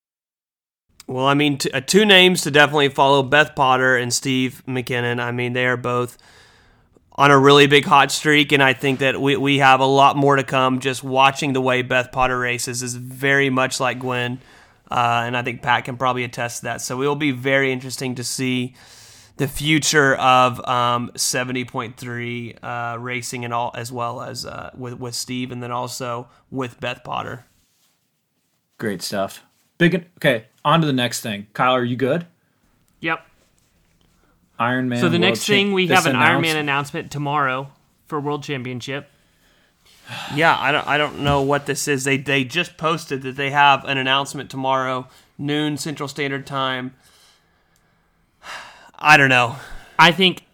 [1.07, 5.23] Well, I mean, t- uh, two names to definitely follow: Beth Potter and Steve McKenna.
[5.23, 6.19] I mean, they are both
[7.19, 10.17] on a really big hot streak, and I think that we we have a lot
[10.17, 10.79] more to come.
[10.79, 14.41] Just watching the way Beth Potter races is very much like Gwen,
[14.89, 16.81] uh, and I think Pat can probably attest to that.
[16.81, 18.77] So it will be very interesting to see
[19.37, 25.17] the future of um, 70.3 uh, racing and all as well as uh, with with
[25.17, 27.47] Steve and then also with Beth Potter.
[28.79, 29.43] Great stuff.
[29.77, 31.49] Big okay, on to the next thing.
[31.53, 32.29] Kyle, are you good?
[33.01, 33.28] Yep.
[34.59, 35.01] Ironman.
[35.01, 37.71] So the next thing we have an Ironman announcement tomorrow
[38.07, 39.11] for World Championship.
[40.35, 42.05] Yeah, I don't I don't know what this is.
[42.05, 46.95] They they just posted that they have an announcement tomorrow, noon Central Standard Time.
[48.99, 49.57] I don't know.
[49.99, 50.45] I think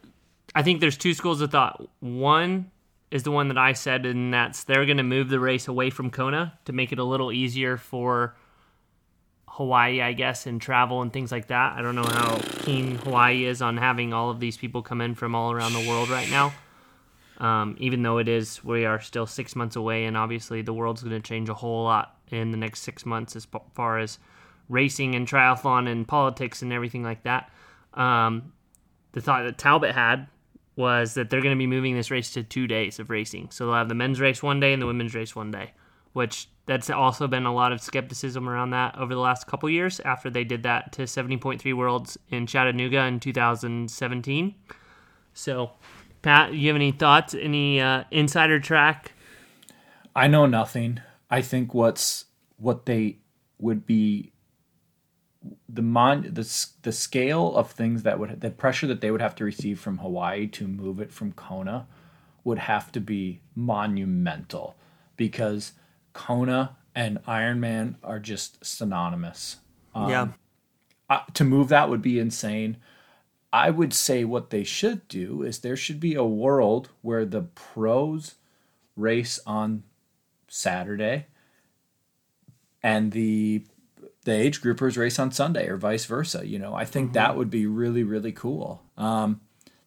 [0.57, 1.88] I think there's two schools of thought.
[2.01, 2.73] One
[3.12, 5.90] is the one that I said, and that's they're going to move the race away
[5.90, 8.35] from Kona to make it a little easier for
[9.55, 11.79] Hawaii, I guess, and travel and things like that.
[11.79, 15.14] I don't know how keen Hawaii is on having all of these people come in
[15.14, 16.53] from all around the world right now.
[17.38, 21.05] Um, even though it is, we are still six months away, and obviously the world's
[21.05, 24.19] going to change a whole lot in the next six months as far as
[24.69, 27.49] racing and triathlon and politics and everything like that.
[27.93, 28.53] Um,
[29.12, 30.27] the thought that Talbot had
[30.75, 33.51] was that they're going to be moving this race to two days of racing.
[33.53, 35.75] So they'll have the men's race one day and the women's race one day,
[36.12, 40.00] which that's also been a lot of skepticism around that over the last couple years
[40.00, 44.55] after they did that to 70.3 Worlds in Chattanooga in 2017.
[45.35, 45.72] So,
[46.22, 47.35] Pat, you have any thoughts?
[47.35, 49.12] Any uh, insider track?
[50.16, 51.00] I know nothing.
[51.31, 53.18] I think what's what they
[53.59, 54.33] would be
[55.68, 59.35] the mon the the scale of things that would the pressure that they would have
[59.35, 61.87] to receive from Hawaii to move it from Kona
[62.44, 64.77] would have to be monumental
[65.16, 65.72] because
[66.14, 69.59] Kona and Ironman are just synonymous.
[69.94, 70.29] Um, yeah.
[71.11, 72.79] Uh, to move that would be insane.
[73.53, 77.42] I would say what they should do is there should be a world where the
[77.42, 78.37] pros
[78.96, 79.83] race on
[80.48, 81.27] Saturday
[82.83, 83.64] and the
[84.24, 86.46] the age groupers race on Sunday or vice versa.
[86.46, 87.14] You know, I think mm-hmm.
[87.14, 88.83] that would be really really cool.
[88.96, 89.40] Um,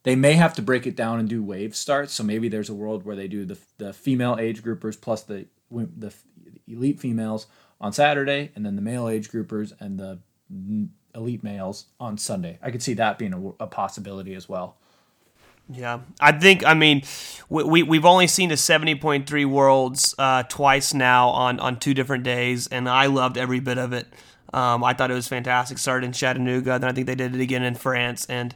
[0.03, 2.13] they may have to break it down and do wave starts.
[2.13, 5.47] So maybe there's a world where they do the the female age groupers plus the
[5.71, 6.13] the
[6.67, 7.47] elite females
[7.79, 10.19] on Saturday, and then the male age groupers and the
[11.13, 12.59] elite males on Sunday.
[12.61, 14.77] I could see that being a, a possibility as well.
[15.69, 16.65] Yeah, I think.
[16.65, 17.03] I mean,
[17.49, 21.77] we, we we've only seen the seventy point three worlds uh, twice now on on
[21.77, 24.07] two different days, and I loved every bit of it.
[24.53, 25.77] Um, I thought it was fantastic.
[25.77, 28.55] Started in Chattanooga, then I think they did it again in France, and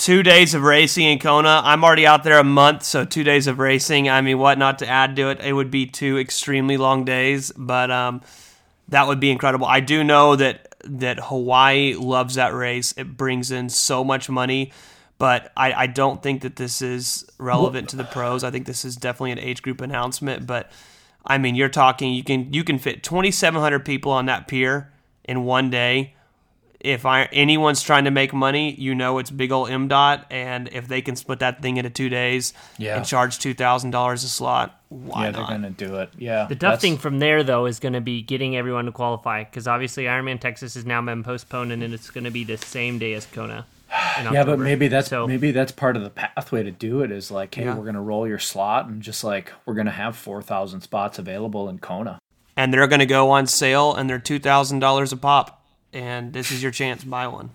[0.00, 1.60] two days of racing in Kona.
[1.62, 4.08] I'm already out there a month, so two days of racing.
[4.08, 5.40] I mean, what not to add to it?
[5.40, 8.22] It would be two extremely long days, but um,
[8.88, 9.66] that would be incredible.
[9.66, 12.94] I do know that that Hawaii loves that race.
[12.96, 14.72] It brings in so much money,
[15.18, 18.42] but I, I don't think that this is relevant to the pros.
[18.42, 20.46] I think this is definitely an age group announcement.
[20.46, 20.72] But
[21.26, 24.90] I mean, you're talking you can you can fit 2,700 people on that pier
[25.24, 26.14] in one day
[26.80, 30.88] if I anyone's trying to make money, you know it's big old dot, and if
[30.88, 32.96] they can split that thing into two days Yeah.
[32.96, 35.36] and charge two thousand dollars a slot, why yeah, not?
[35.48, 36.10] they're gonna do it.
[36.18, 39.44] Yeah, The tough thing from there, though, is going to be getting everyone to qualify
[39.44, 42.98] because obviously Ironman Texas has now been postponed and it's going to be the same
[42.98, 43.66] day as Kona.
[44.32, 45.26] Yeah, but maybe that's so.
[45.26, 47.10] maybe that's part of the pathway to do it.
[47.10, 47.74] Is like, hey, Yeah.
[47.76, 51.68] we're gonna roll your slot and just like we're gonna have four thousand spots available
[51.68, 52.18] in Kona.
[52.56, 55.59] and they're going to go on sale, and they're two thousand dollars a pop,
[55.92, 57.04] and this is your chance.
[57.04, 57.50] Buy one.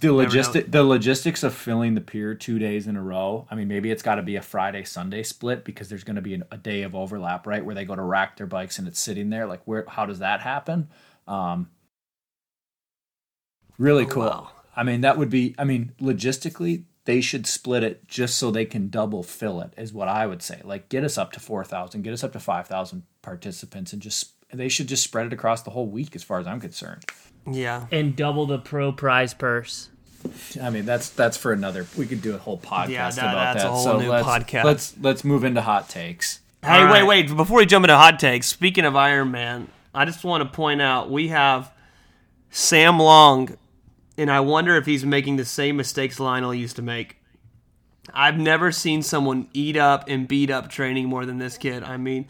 [0.00, 3.46] The logistic the logistics of filling the pier two days in a row.
[3.50, 6.22] I mean, maybe it's got to be a Friday Sunday split because there's going to
[6.22, 8.88] be an, a day of overlap, right, where they go to rack their bikes and
[8.88, 9.46] it's sitting there.
[9.46, 9.84] Like, where?
[9.86, 10.88] How does that happen?
[11.28, 11.68] Um,
[13.78, 14.22] really cool.
[14.22, 14.50] wow.
[14.74, 15.54] I mean, that would be.
[15.58, 19.74] I mean, logistically, they should split it just so they can double fill it.
[19.76, 20.62] Is what I would say.
[20.64, 24.00] Like, get us up to four thousand, get us up to five thousand participants, and
[24.00, 27.04] just they should just spread it across the whole week, as far as I'm concerned.
[27.50, 29.88] Yeah, and double the pro prize purse.
[30.62, 31.86] I mean, that's that's for another.
[31.96, 33.68] We could do a whole podcast Yeah, that- about that's that.
[33.68, 34.64] a whole so new let's, podcast.
[34.64, 36.40] Let's let's move into hot takes.
[36.62, 37.34] Hey, All wait, wait.
[37.34, 41.10] Before we jump into hot takes, speaking of Ironman, I just want to point out
[41.10, 41.72] we have
[42.50, 43.56] Sam Long,
[44.18, 47.16] and I wonder if he's making the same mistakes Lionel used to make.
[48.12, 51.82] I've never seen someone eat up and beat up training more than this kid.
[51.82, 52.26] I mean,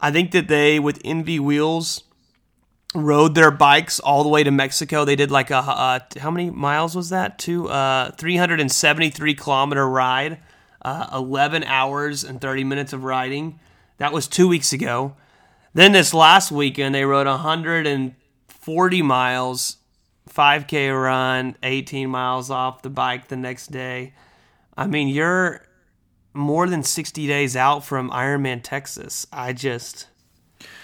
[0.00, 2.04] I think that they, with ENVE Wheels,
[2.94, 5.04] rode their bikes all the way to Mexico.
[5.04, 7.38] They did like a, uh, how many miles was that?
[7.38, 10.38] Two, uh, 373 kilometer ride
[10.86, 13.58] uh, 11 hours and 30 minutes of riding.
[13.98, 15.16] That was two weeks ago.
[15.74, 19.76] Then this last weekend, they rode 140 miles,
[20.30, 24.14] 5K run, 18 miles off the bike the next day.
[24.76, 25.65] I mean, you're
[26.36, 29.26] more than 60 days out from Ironman Texas.
[29.32, 30.06] I just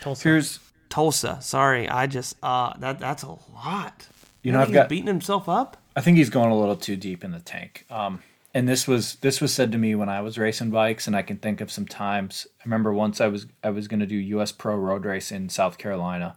[0.00, 0.22] Tulsa.
[0.28, 1.38] Here's Tulsa.
[1.40, 4.08] Sorry, I just uh that that's a lot.
[4.42, 5.76] You know, think I've he's got- beating himself up.
[5.94, 7.84] I think he's going a little too deep in the tank.
[7.90, 8.22] Um,
[8.54, 11.22] and this was this was said to me when I was racing bikes, and I
[11.22, 12.46] can think of some times.
[12.60, 14.52] I remember once I was I was going to do U.S.
[14.52, 16.36] Pro Road Race in South Carolina,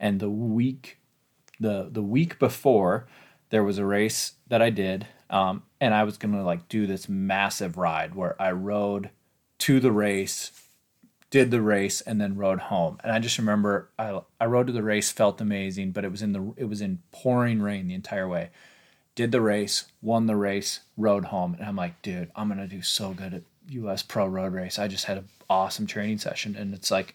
[0.00, 0.98] and the week
[1.60, 3.06] the the week before
[3.54, 7.08] there was a race that I did, um, and I was to like do this
[7.08, 9.10] massive ride where I rode
[9.60, 10.50] to the race,
[11.30, 12.98] did the race, and then rode home.
[13.04, 16.20] And I just remember I I rode to the race, felt amazing, but it was
[16.20, 18.50] in the it was in pouring rain the entire way
[19.14, 22.82] did the race, won the race, rode home, and I'm like, dude, I'm gonna do
[22.82, 24.02] so good at U.S.
[24.02, 24.80] Pro Road Race.
[24.80, 27.14] I just had an awesome training session, and it's like,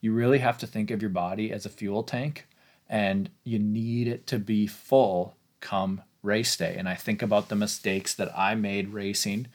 [0.00, 2.46] you really have to think of your body as a fuel tank,
[2.88, 6.76] and you need it to be full come race day.
[6.76, 9.46] And I think about the mistakes that I made racing,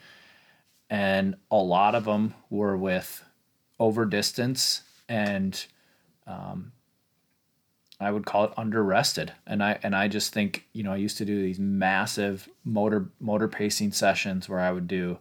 [0.90, 3.22] and a lot of them were with
[3.78, 5.64] over distance and
[8.00, 9.32] I would call it under rested.
[9.46, 13.10] And I and I just think, you know, I used to do these massive motor
[13.20, 15.18] motor pacing sessions where I would do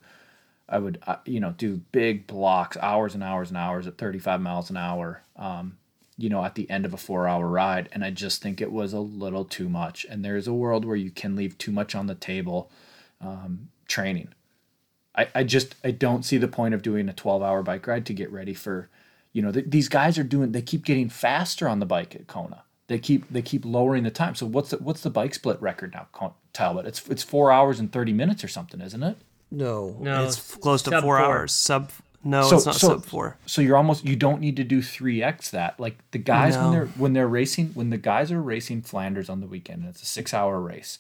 [0.70, 4.42] I would uh, you know, do big blocks, hours and hours and hours at 35
[4.42, 5.24] miles an hour.
[5.36, 5.78] Um,
[6.18, 8.92] you know, at the end of a 4-hour ride, and I just think it was
[8.94, 10.06] a little too much.
[10.10, 12.72] And there's a world where you can leave too much on the table
[13.22, 14.30] um, training.
[15.16, 18.06] I, I just I don't see the point of doing a 12 hour bike ride
[18.08, 18.90] to get ready for
[19.34, 22.28] you know th- these guys are doing they keep getting faster on the bike at
[22.28, 25.60] Kona they keep they keep lowering the time so what's the what's the bike split
[25.60, 29.18] record now Con- Talbot it's it's 4 hours and 30 minutes or something isn't it
[29.50, 31.18] No, No, it's it's close to four, four.
[31.20, 31.52] hours.
[31.52, 31.90] Sub.
[32.28, 33.38] No, so it's not so sub four.
[33.46, 36.86] so you're almost you don't need to do 3x that like the guys when they're
[37.02, 40.06] when they're racing when the guys are racing Flanders on the weekend and it's a
[40.06, 41.00] 6 hour race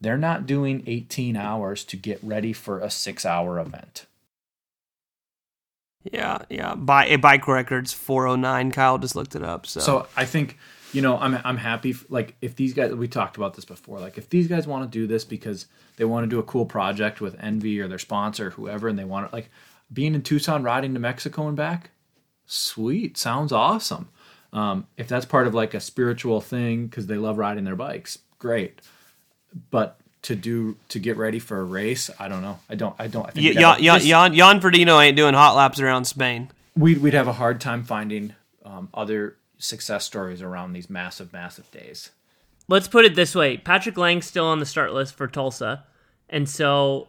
[0.00, 4.06] they're not doing 18 hours to get ready for a 6 hour event
[6.12, 6.74] Yeah, yeah.
[6.74, 8.70] By a bike records four oh nine.
[8.70, 9.66] Kyle just looked it up.
[9.66, 10.56] So, So I think
[10.92, 13.98] you know I'm I'm happy f- like if these guys we talked about this before
[13.98, 16.64] like if these guys want to do this because they want to do a cool
[16.64, 19.50] project with ENVE or their sponsor or whoever and they want to like
[19.92, 21.90] being in Tucson riding to Mexico and back
[22.46, 24.08] sweet sounds awesome
[24.52, 28.18] um, if that's part of like a spiritual thing because they love riding their bikes
[28.38, 28.80] great
[29.70, 32.10] but to do to get ready for a race.
[32.18, 32.58] I don't know.
[32.68, 32.96] I don't.
[32.98, 33.24] I don't.
[33.28, 36.50] I think Y- Jan, a- Jan, Jan, Jan Frodeno ain't doing hot laps around Spain.
[36.76, 41.70] we'd we'd have a hard time finding um, other success stories around these massive, massive
[41.70, 42.10] days.
[42.66, 45.84] let's put it this way Patrick Lange's still on the start list for Tulsa.
[46.28, 47.06] And so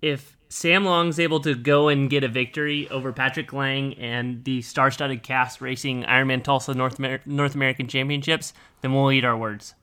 [0.00, 4.60] if Sam Long's able to go and get a victory over Patrick Lange and the
[4.60, 9.34] star studded cast racing Ironman Tulsa North, Amer- North American Championships, then we'll eat our
[9.34, 9.74] words.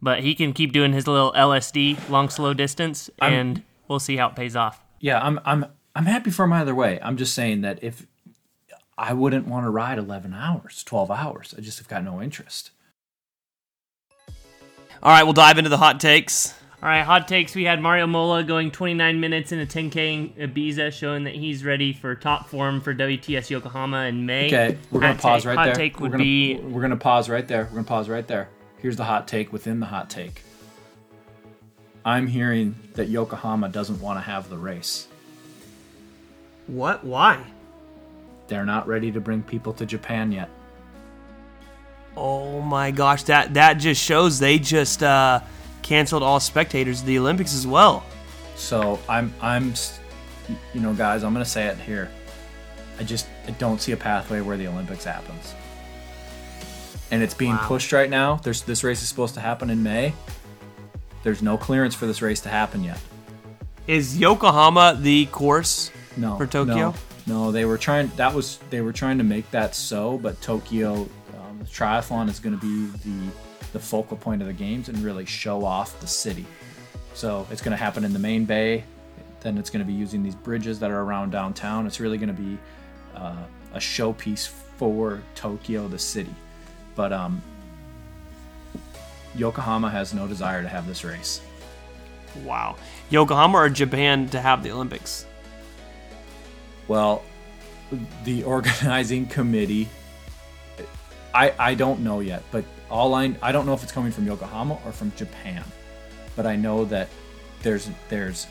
[0.00, 4.28] But he can keep doing his little LSD, long, slow distance, and we'll see how
[4.28, 4.82] it pays off.
[4.98, 6.98] Yeah, I'm I'm I'm happy for him either way.
[7.02, 8.06] I'm just saying that if
[8.96, 12.70] I wouldn't want to ride 11 hours, 12 hours, I just have got no interest.
[15.02, 16.54] All right, we'll dive into the hot takes.
[16.84, 17.54] All right, hot takes.
[17.54, 21.64] We had Mario Mola going 29 minutes in a 10K in Ibiza, showing that he's
[21.64, 24.48] ready for top form for WTS Yokohama in May.
[24.48, 25.74] Okay, we're gonna pause take- right hot there.
[25.74, 27.62] take we're would gonna, be we're gonna pause right there.
[27.62, 28.50] We're gonna pause right there.
[28.76, 30.42] Here's the hot take within the hot take.
[32.04, 35.08] I'm hearing that Yokohama doesn't want to have the race.
[36.66, 37.02] What?
[37.02, 37.42] Why?
[38.48, 40.50] They're not ready to bring people to Japan yet.
[42.14, 45.40] Oh my gosh, that that just shows they just uh,
[45.84, 48.04] canceled all spectators of the Olympics as well.
[48.56, 49.74] So I'm I'm
[50.72, 52.10] you know guys, I'm going to say it here.
[52.98, 55.54] I just I don't see a pathway where the Olympics happens.
[57.10, 57.66] And it's being Wow.
[57.68, 58.36] pushed right now.
[58.42, 60.14] There's this race is supposed to happen in May.
[61.22, 62.98] There's no clearance for this race to happen yet.
[63.86, 65.90] Is Yokohama the course?
[66.16, 66.36] No.
[66.36, 66.74] For Tokyo?
[66.74, 66.94] No,
[67.26, 70.92] no, they were trying that was they were trying to make that so, but Tokyo
[70.94, 73.30] um, the triathlon is going to be the
[73.74, 76.46] the focal point of the games and really show off the city.
[77.12, 78.84] So it's going to happen in the main bay.
[79.40, 81.86] Then it's going to be using these bridges that are around downtown.
[81.86, 82.56] It's really going to be
[83.14, 83.36] uh,
[83.74, 86.34] a showpiece for Tokyo, the city.
[86.94, 87.42] But um,
[89.34, 91.40] Yokohama has no desire to have this race.
[92.44, 92.76] Wow.
[93.10, 95.26] Yokohama or Japan to have the Olympics?
[96.86, 97.24] Well,
[98.22, 99.88] the organizing committee,
[101.34, 104.26] I I don't know yet, but all I I don't know if it's coming from
[104.26, 105.64] Yokohama or from Japan,
[106.36, 107.08] but I know that
[107.62, 108.46] there's there's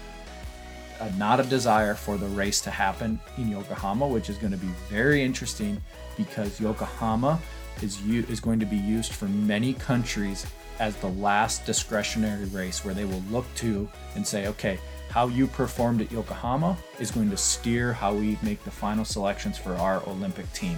[0.99, 4.57] a, not a desire for the race to happen in Yokohama, which is going to
[4.57, 5.81] be very interesting
[6.17, 7.39] because Yokohama
[7.81, 10.45] is is going to be used for many countries
[10.79, 15.45] as the last discretionary race where they will look to and say, okay, how you
[15.45, 20.01] performed at Yokohama is going to steer how we make the final selections for our
[20.07, 20.77] Olympic team.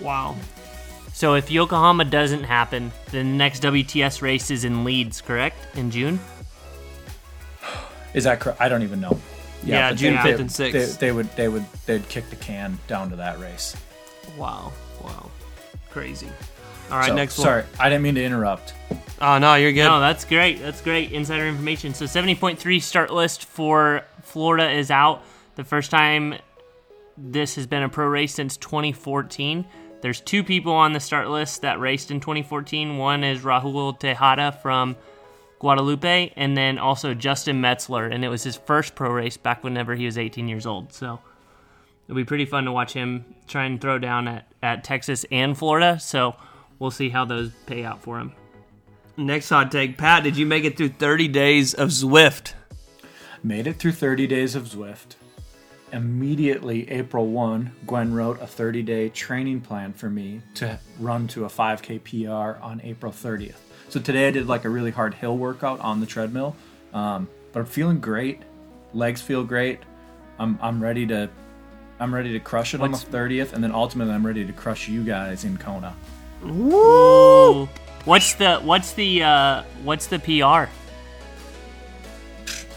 [0.00, 0.36] wow.
[1.20, 5.76] So if Yokohama doesn't happen, then the next WTS race is in Leeds, correct?
[5.76, 6.18] In June?
[8.14, 8.58] Is that correct?
[8.58, 9.20] I don't even know.
[9.62, 10.72] Yeah, but June they- 5th and 6th.
[10.72, 13.76] They, they would they would they'd kick the can down to that race.
[14.38, 14.72] Wow.
[15.04, 15.30] Wow.
[15.90, 16.30] Crazy.
[16.90, 17.44] All right, So, next one.
[17.44, 18.72] sorry, I didn't mean to interrupt.
[19.20, 19.84] Oh, no, you're good.
[19.84, 20.62] No, that's great.
[20.62, 21.92] That's great insider information.
[21.92, 25.22] So 70.3 start list for Florida is out.
[25.56, 26.36] The first time
[27.18, 29.66] this has been a pro race since 2014.
[30.00, 32.96] There's two people on the start list that raced in 2014.
[32.96, 34.96] One is Rahul Tejada from
[35.58, 39.94] Guadalupe, and then also Justin Metzler, and it was his first pro race back whenever
[39.94, 40.92] he was 18 years old.
[40.92, 41.20] So
[42.06, 45.56] it'll be pretty fun to watch him try and throw down at, at Texas and
[45.56, 46.00] Florida.
[46.00, 46.34] So
[46.78, 48.32] we'll see how those pay out for him.
[49.18, 49.98] Next hot take.
[49.98, 52.54] Pat, did you make it through 30 days of Zwift?
[53.42, 55.16] Made it through 30 days of Zwift.
[55.92, 61.44] Immediately, April 1, Gwen wrote a 30 day training plan for me to run to
[61.44, 63.56] a 5K PR on April 30th.
[63.88, 66.54] So today I did like a really hard hill workout on the treadmill,
[66.94, 68.40] um, but I'm feeling great.
[68.94, 69.80] Legs feel great.
[70.38, 71.28] I'm, I'm ready to
[71.98, 74.88] I'm ready to crush it on the 30th, and then ultimately I'm ready to crush
[74.88, 75.94] you guys in Kona.
[76.44, 77.68] Ooh.
[78.06, 80.70] What's the what's the uh what's the PR?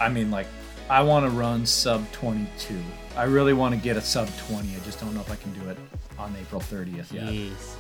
[0.01, 0.47] I mean, like,
[0.89, 2.75] I want to run sub 22.
[3.15, 4.75] I really want to get a sub 20.
[4.75, 5.77] I just don't know if I can do it
[6.17, 7.23] on April 30th yet.
[7.25, 7.75] Jeez.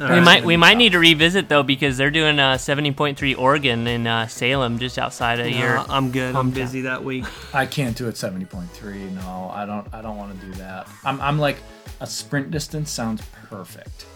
[0.00, 0.24] All We right.
[0.24, 4.26] might we might need to revisit though because they're doing uh 70.3 Oregon in uh,
[4.26, 6.34] Salem just outside of your Uh, I'm good.
[6.34, 6.54] I'm hometown.
[6.54, 7.24] busy that week.
[7.54, 9.12] I can't do it 70.3.
[9.12, 9.86] No, I don't.
[9.92, 10.88] I don't want to do that.
[11.04, 11.56] I'm, I'm like
[12.00, 14.06] a sprint distance sounds perfect.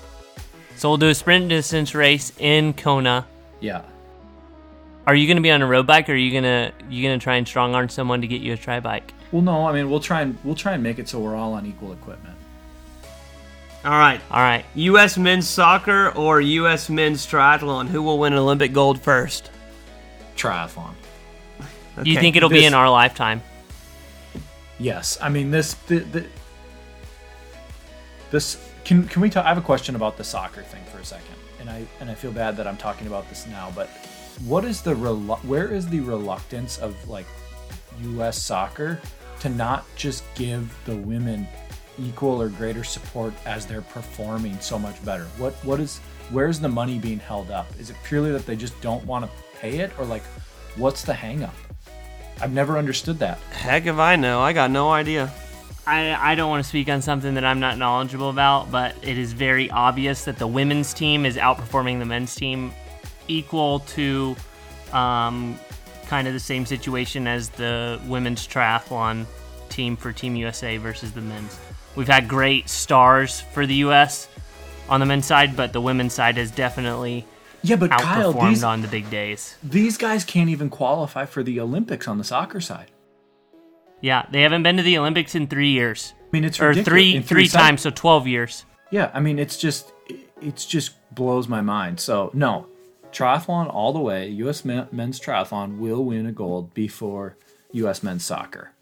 [0.76, 3.26] So we'll do a sprint distance race in Kona.
[3.61, 3.82] Yeah.
[5.07, 7.02] Are you going to be on a road bike or are you going to you
[7.07, 9.12] going to try and strong arm someone to get you a tri bike?
[9.32, 9.66] Well, no.
[9.66, 11.92] I mean, we'll try and we'll try and make it so we're all on equal
[11.92, 12.36] equipment.
[13.84, 14.20] All right.
[14.30, 14.64] All right.
[14.74, 15.16] U.S.
[15.16, 16.88] men's soccer or U.S.
[16.88, 17.86] men's triathlon?
[17.88, 19.50] Who will win Olympic gold first?
[20.36, 20.94] Triathlon.
[22.02, 23.42] Do you think it'll be in our lifetime?
[24.78, 25.18] Yes.
[25.22, 26.26] I mean this the, the
[28.30, 29.44] this Can can we talk?
[29.44, 32.14] I have a question about the soccer thing for a second, and I and I
[32.14, 33.88] feel bad that I'm talking about this now, but
[34.44, 37.26] what is the relu- where is the reluctance of like
[38.03, 38.40] U.S.
[38.40, 39.01] soccer
[39.40, 41.47] to not just give the women
[41.99, 45.24] equal or greater support as they're performing so much better?
[45.38, 45.99] What what is
[46.30, 47.66] where's the money being held up?
[47.78, 50.22] Is it purely that they just don't want to pay it, or like
[50.76, 51.55] what's the hang up?
[52.40, 53.38] I've never understood that.
[53.51, 54.40] Heck if I know.
[54.40, 55.32] I got no idea.
[55.86, 59.16] I, I don't want to speak on something that I'm not knowledgeable about, but it
[59.16, 62.72] is very obvious that the women's team is outperforming the men's team
[63.28, 64.34] equal to
[64.92, 65.59] um,
[66.09, 69.26] kind of the same situation as the women's triathlon
[69.68, 71.59] team for Team USA versus the men's.
[71.96, 74.28] We've had great stars for the US
[74.88, 77.26] on the men's side, but the women's side has definitely
[77.62, 79.57] Yeah, but Kyle, these on the big days.
[79.62, 82.90] these guys can't even qualify for the Olympics on the soccer side.
[84.00, 86.86] Yeah, they haven't been to the Olympics in three years, I mean, it's or ridiculous.
[86.88, 88.64] three three times, so twelve years.
[88.90, 89.92] Yeah, I mean, it's just
[90.40, 91.98] it's just blows my mind.
[91.98, 92.66] So no,
[93.16, 94.28] triathlon all the way.
[94.28, 94.64] U.S.
[94.64, 97.36] men's triathlon will win a gold before
[97.72, 98.02] U.S.
[98.02, 98.72] men's soccer.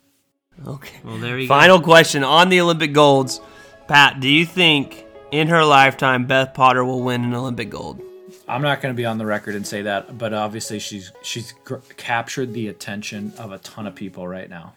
[0.67, 0.97] Okay.
[1.05, 1.55] Well, there you go.
[1.55, 3.41] Final question on the Olympic golds.
[3.89, 8.01] Pat, do you think in her lifetime Beth Potter will win an Olympic gold?
[8.47, 11.53] I'm not going to be on the record and say that, but obviously she's she's
[11.65, 14.75] gr- captured the attention of a ton of people right now.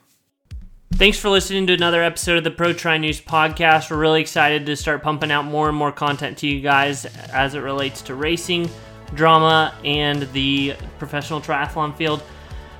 [0.93, 3.91] Thanks for listening to another episode of the Pro Tri News podcast.
[3.91, 7.53] We're really excited to start pumping out more and more content to you guys as
[7.53, 8.70] it relates to racing,
[9.14, 12.22] drama, and the professional triathlon field.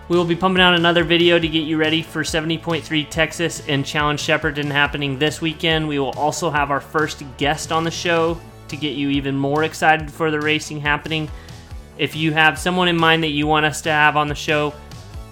[0.10, 3.86] We will be pumping out another video to get you ready for 70.3 Texas and
[3.86, 5.88] Challenge Shepparton happening this weekend.
[5.88, 9.64] We will also have our first guest on the show to get you even more
[9.64, 11.30] excited for the racing happening.
[11.98, 14.74] If you have someone in mind that you want us to have on the show,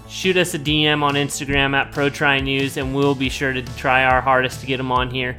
[0.10, 4.04] shoot us a DM on Instagram at ProTri News, and we'll be sure to try
[4.04, 5.36] our hardest to get them on here.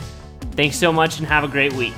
[0.53, 1.95] Thanks so much, and have a great week.